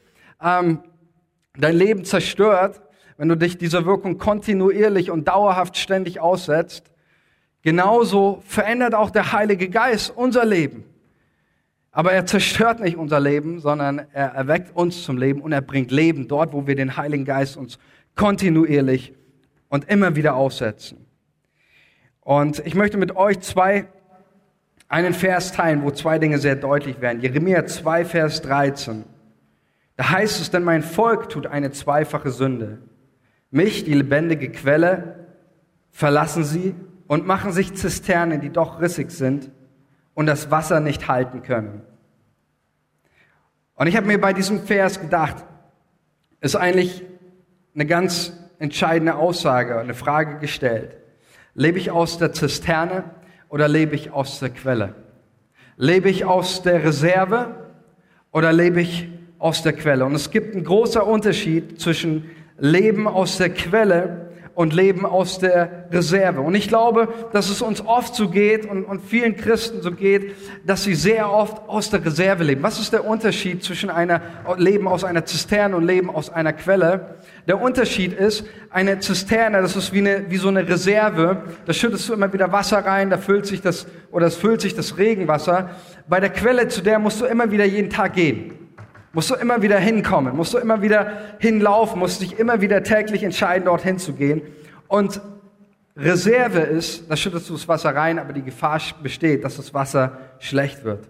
[0.44, 0.80] ähm,
[1.56, 2.82] dein Leben zerstört,
[3.20, 6.90] wenn du dich dieser Wirkung kontinuierlich und dauerhaft ständig aussetzt,
[7.64, 10.86] genauso verändert auch der Heilige Geist unser Leben.
[11.92, 15.92] Aber er zerstört nicht unser Leben, sondern er erweckt uns zum Leben und er bringt
[15.92, 17.78] Leben dort, wo wir den Heiligen Geist uns
[18.16, 19.14] kontinuierlich
[19.68, 21.06] und immer wieder aussetzen.
[22.22, 23.90] Und ich möchte mit euch zwei,
[24.88, 27.20] einen Vers teilen, wo zwei Dinge sehr deutlich werden.
[27.20, 29.04] Jeremia 2, Vers 13.
[29.98, 32.80] Da heißt es, denn mein Volk tut eine zweifache Sünde.
[33.52, 35.28] Mich, die lebendige Quelle,
[35.92, 36.76] verlassen sie
[37.08, 39.50] und machen sich Zisternen, die doch rissig sind
[40.14, 41.82] und das Wasser nicht halten können.
[43.76, 45.46] Und ich habe mir bei diesem Vers gedacht,
[46.42, 47.04] ist eigentlich
[47.74, 50.98] eine ganz entscheidende Aussage, eine Frage gestellt.
[51.54, 53.06] Lebe ich aus der Zisterne
[53.48, 54.96] oder lebe ich aus der Quelle?
[55.78, 57.70] Lebe ich aus der Reserve
[58.32, 59.10] oder lebe ich
[59.40, 60.06] aus der Quelle?
[60.06, 62.30] Und es gibt einen großen Unterschied zwischen
[62.60, 66.42] Leben aus der Quelle und leben aus der Reserve.
[66.42, 70.36] Und ich glaube, dass es uns oft so geht und, und vielen Christen so geht,
[70.66, 72.62] dass sie sehr oft aus der Reserve leben.
[72.62, 74.22] Was ist der Unterschied zwischen einer
[74.58, 77.16] Leben aus einer Zisterne und Leben aus einer Quelle?
[77.48, 81.44] Der Unterschied ist, eine Zisterne, das ist wie, eine, wie so eine Reserve.
[81.66, 84.76] Da schüttest du immer wieder Wasser rein, da füllt sich das, oder es füllt sich
[84.76, 85.70] das Regenwasser.
[86.10, 88.59] Bei der Quelle, zu der musst du immer wieder jeden Tag gehen.
[89.12, 93.24] Musst du immer wieder hinkommen, musst du immer wieder hinlaufen, musst dich immer wieder täglich
[93.24, 94.42] entscheiden, dorthin zu gehen.
[94.88, 95.22] Und
[95.98, 100.18] Reserve ist, da schüttest du das Wasser rein, aber die Gefahr besteht, dass das Wasser
[100.40, 101.10] schlecht wird.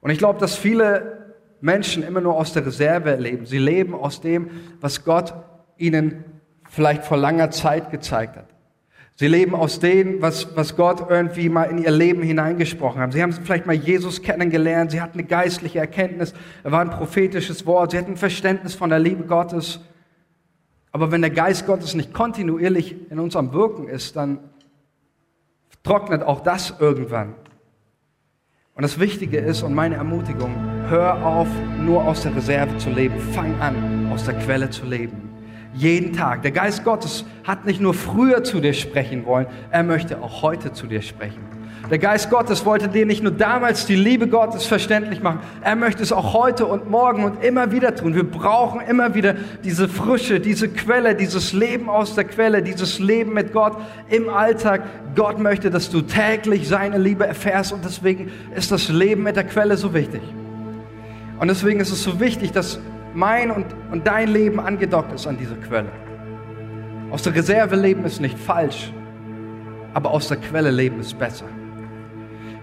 [0.00, 3.46] Und ich glaube, dass viele Menschen immer nur aus der Reserve leben.
[3.46, 5.34] Sie leben aus dem, was Gott
[5.76, 6.24] ihnen
[6.68, 8.49] vielleicht vor langer Zeit gezeigt hat.
[9.20, 13.12] Sie leben aus dem, was, was Gott irgendwie mal in ihr Leben hineingesprochen hat.
[13.12, 16.32] Sie haben vielleicht mal Jesus kennengelernt, sie hatten eine geistliche Erkenntnis,
[16.64, 19.80] er war ein prophetisches Wort, sie hatten ein Verständnis von der Liebe Gottes.
[20.90, 24.38] Aber wenn der Geist Gottes nicht kontinuierlich in uns am Wirken ist, dann
[25.82, 27.34] trocknet auch das irgendwann.
[28.74, 30.54] Und das Wichtige ist und meine Ermutigung,
[30.88, 33.20] hör auf, nur aus der Reserve zu leben.
[33.20, 35.29] Fang an, aus der Quelle zu leben.
[35.72, 36.42] Jeden Tag.
[36.42, 40.72] Der Geist Gottes hat nicht nur früher zu dir sprechen wollen, er möchte auch heute
[40.72, 41.60] zu dir sprechen.
[41.90, 46.02] Der Geist Gottes wollte dir nicht nur damals die Liebe Gottes verständlich machen, er möchte
[46.02, 48.14] es auch heute und morgen und immer wieder tun.
[48.14, 53.32] Wir brauchen immer wieder diese Frische, diese Quelle, dieses Leben aus der Quelle, dieses Leben
[53.32, 53.76] mit Gott
[54.08, 54.82] im Alltag.
[55.16, 59.44] Gott möchte, dass du täglich seine Liebe erfährst und deswegen ist das Leben mit der
[59.44, 60.22] Quelle so wichtig.
[61.40, 62.78] Und deswegen ist es so wichtig, dass
[63.14, 65.90] mein und, und dein Leben angedockt ist an diese Quelle.
[67.10, 68.92] Aus der Reserve leben ist nicht falsch,
[69.94, 71.46] aber aus der Quelle leben ist besser.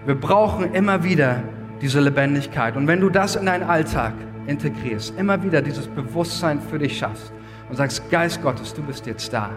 [0.06, 1.42] Wir brauchen immer wieder
[1.82, 2.76] diese Lebendigkeit.
[2.76, 4.14] Und wenn du das in deinen Alltag
[4.46, 7.32] integrierst, immer wieder dieses Bewusstsein für dich schaffst
[7.68, 9.50] und sagst, Geist Gottes, du bist jetzt da.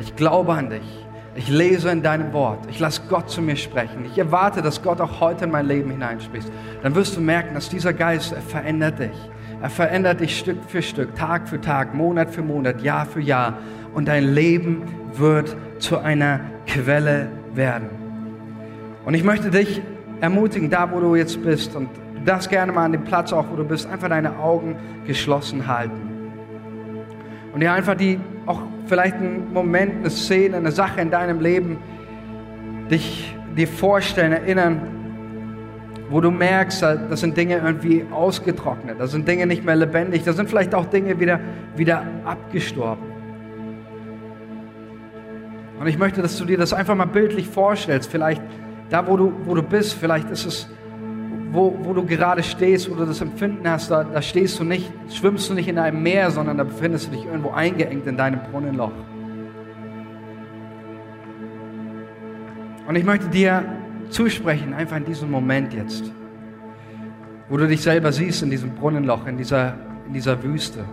[0.00, 1.06] Ich glaube an dich.
[1.34, 2.66] Ich lese in deinem Wort.
[2.70, 4.06] Ich lasse Gott zu mir sprechen.
[4.06, 6.50] Ich erwarte, dass Gott auch heute in mein Leben hineinspricht.
[6.82, 9.30] Dann wirst du merken, dass dieser Geist er verändert dich.
[9.62, 13.54] Er verändert dich Stück für Stück, Tag für Tag, Monat für Monat, Jahr für Jahr.
[13.94, 14.82] Und dein Leben
[15.14, 17.88] wird zu einer Quelle werden.
[19.06, 19.80] Und ich möchte dich
[20.20, 23.46] ermutigen, da wo du jetzt bist, und du darfst gerne mal an dem Platz auch,
[23.50, 26.10] wo du bist, einfach deine Augen geschlossen halten.
[27.54, 31.78] Und dir einfach die, auch vielleicht einen Moment, eine Szene, eine Sache in deinem Leben,
[32.90, 34.95] dich dir vorstellen, erinnern,
[36.08, 40.32] wo du merkst, das sind Dinge irgendwie ausgetrocknet, da sind Dinge nicht mehr lebendig, da
[40.32, 41.40] sind vielleicht auch Dinge wieder,
[41.76, 43.16] wieder abgestorben.
[45.78, 48.10] Und ich möchte, dass du dir das einfach mal bildlich vorstellst.
[48.10, 48.42] Vielleicht
[48.88, 50.68] da, wo du, wo du bist, vielleicht ist es,
[51.50, 54.90] wo, wo du gerade stehst, wo du das Empfinden hast, da, da stehst du nicht,
[55.10, 58.40] schwimmst du nicht in einem Meer, sondern da befindest du dich irgendwo eingeengt in deinem
[58.50, 58.92] Brunnenloch.
[62.88, 63.64] Und ich möchte dir
[64.10, 66.10] zusprechen, einfach in diesem Moment jetzt,
[67.48, 69.74] wo du dich selber siehst in diesem Brunnenloch, in dieser,
[70.06, 70.84] in dieser Wüste.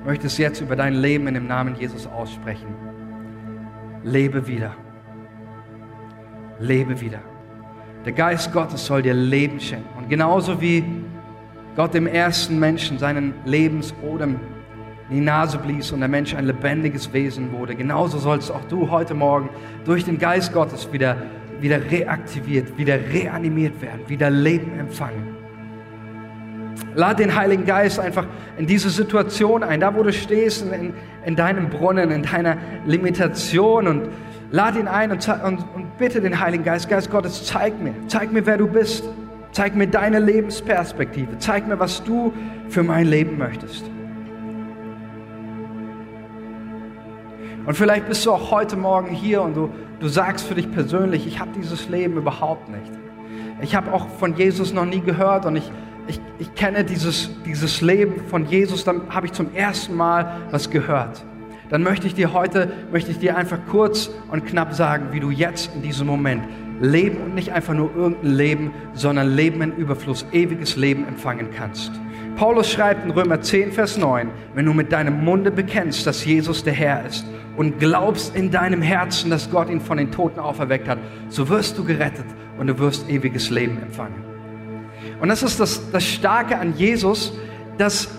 [0.00, 2.74] Ich möchte es jetzt über dein Leben in dem Namen Jesus aussprechen.
[4.04, 4.76] Lebe wieder
[6.58, 7.20] lebe wieder.
[8.04, 9.88] Der Geist Gottes soll dir Leben schenken.
[9.98, 10.84] Und genauso wie
[11.74, 14.40] Gott dem ersten Menschen seinen Lebensodem
[15.08, 18.90] in die Nase blies und der Mensch ein lebendiges Wesen wurde, genauso sollst auch du
[18.90, 19.50] heute Morgen
[19.84, 21.16] durch den Geist Gottes wieder,
[21.60, 25.36] wieder reaktiviert, wieder reanimiert werden, wieder Leben empfangen.
[26.94, 28.26] Lad den Heiligen Geist einfach
[28.58, 30.94] in diese Situation ein, da wo du stehst, in,
[31.24, 34.08] in deinem Brunnen, in deiner Limitation und
[34.50, 38.32] lad ihn ein und, und, und bitte den Heiligen Geist, Geist Gottes, zeig mir, zeig
[38.32, 39.04] mir, wer du bist.
[39.56, 41.38] Zeig mir deine Lebensperspektive.
[41.38, 42.30] Zeig mir, was du
[42.68, 43.84] für mein Leben möchtest.
[47.66, 51.26] Und vielleicht bist du auch heute Morgen hier und du, du sagst für dich persönlich,
[51.26, 52.92] ich habe dieses Leben überhaupt nicht.
[53.60, 55.70] Ich habe auch von Jesus noch nie gehört und ich,
[56.06, 60.70] ich, ich kenne dieses, dieses Leben von Jesus, dann habe ich zum ersten Mal was
[60.70, 61.24] gehört.
[61.68, 65.30] Dann möchte ich dir heute, möchte ich dir einfach kurz und knapp sagen, wie du
[65.30, 66.44] jetzt in diesem Moment
[66.80, 71.90] leben und nicht einfach nur irgendein Leben, sondern Leben in Überfluss, ewiges Leben empfangen kannst.
[72.36, 76.62] Paulus schreibt in Römer 10, Vers 9, wenn du mit deinem Munde bekennst, dass Jesus
[76.62, 77.24] der Herr ist
[77.56, 80.98] und glaubst in deinem Herzen, dass Gott ihn von den Toten auferweckt hat,
[81.30, 82.26] so wirst du gerettet
[82.58, 84.22] und du wirst ewiges Leben empfangen.
[85.18, 87.32] Und das ist das, das Starke an Jesus,
[87.78, 88.10] dass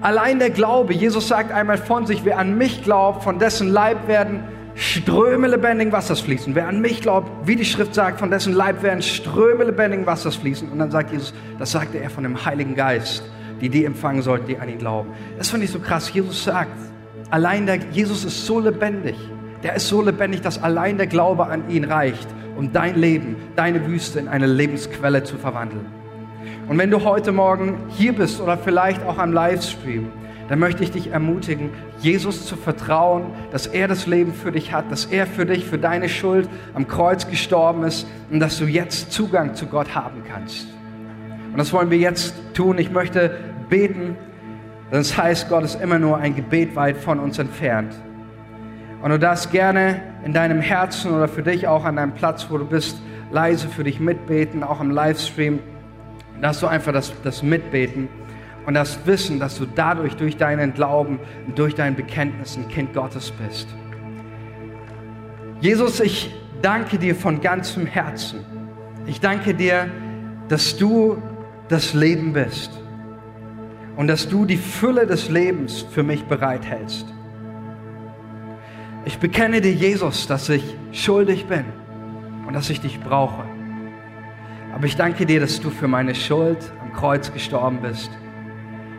[0.00, 4.08] allein der Glaube, Jesus sagt einmal von sich, wer an mich glaubt, von dessen Leib
[4.08, 4.44] werden
[4.76, 6.54] Ströme lebendigen Wassers fließen.
[6.54, 10.36] Wer an mich glaubt, wie die Schrift sagt, von dessen Leib werden Ströme lebendigen Wassers
[10.36, 10.68] fließen.
[10.68, 13.24] Und dann sagt Jesus, das sagte er von dem Heiligen Geist,
[13.62, 15.12] die die empfangen sollten, die an ihn glauben.
[15.38, 16.12] Das finde ich so krass.
[16.12, 16.76] Jesus sagt,
[17.30, 19.16] allein der, Jesus ist so lebendig.
[19.62, 23.86] Der ist so lebendig, dass allein der Glaube an ihn reicht, um dein Leben, deine
[23.86, 25.86] Wüste in eine Lebensquelle zu verwandeln.
[26.68, 30.10] Und wenn du heute Morgen hier bist oder vielleicht auch am Livestream,
[30.48, 34.90] dann möchte ich dich ermutigen, Jesus zu vertrauen, dass er das Leben für dich hat,
[34.90, 39.12] dass er für dich, für deine Schuld am Kreuz gestorben ist und dass du jetzt
[39.12, 40.68] Zugang zu Gott haben kannst.
[41.50, 42.78] Und das wollen wir jetzt tun.
[42.78, 43.36] Ich möchte
[43.68, 44.16] beten,
[44.90, 47.92] das heißt, Gott ist immer nur ein Gebet weit von uns entfernt.
[49.02, 52.58] Und du darfst gerne in deinem Herzen oder für dich auch an deinem Platz, wo
[52.58, 53.00] du bist,
[53.32, 55.58] leise für dich mitbeten, auch im Livestream,
[56.40, 58.08] darfst du einfach das, das mitbeten
[58.66, 61.20] und das Wissen, dass du dadurch, durch deinen Glauben,
[61.54, 63.68] durch dein Bekenntnis ein Kind Gottes bist.
[65.60, 68.40] Jesus, ich danke dir von ganzem Herzen.
[69.06, 69.88] Ich danke dir,
[70.48, 71.22] dass du
[71.68, 72.72] das Leben bist
[73.96, 77.06] und dass du die Fülle des Lebens für mich bereithältst.
[79.04, 81.64] Ich bekenne dir, Jesus, dass ich schuldig bin
[82.48, 83.44] und dass ich dich brauche.
[84.74, 88.10] Aber ich danke dir, dass du für meine Schuld am Kreuz gestorben bist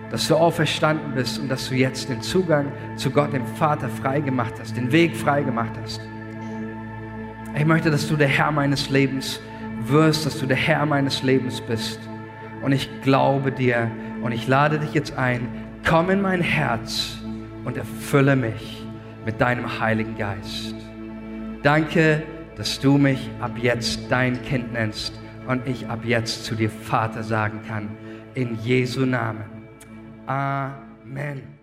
[0.09, 4.53] dass du auferstanden bist und dass du jetzt den Zugang zu Gott, dem Vater, freigemacht
[4.59, 6.01] hast, den Weg freigemacht hast.
[7.57, 9.39] Ich möchte, dass du der Herr meines Lebens
[9.85, 11.99] wirst, dass du der Herr meines Lebens bist.
[12.61, 13.91] Und ich glaube dir
[14.21, 15.47] und ich lade dich jetzt ein,
[15.87, 17.17] komm in mein Herz
[17.65, 18.85] und erfülle mich
[19.25, 20.75] mit deinem Heiligen Geist.
[21.63, 22.23] Danke,
[22.55, 25.13] dass du mich ab jetzt dein Kind nennst
[25.47, 27.89] und ich ab jetzt zu dir Vater sagen kann.
[28.33, 29.56] In Jesu Namen.
[30.27, 31.56] Amen.